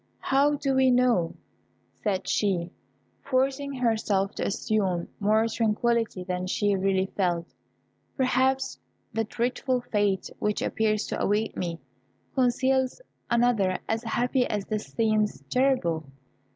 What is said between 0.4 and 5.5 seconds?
do we know," said she, forcing herself to assume more